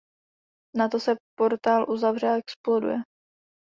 [0.77, 2.97] Na to se portál uzavře a exploduje.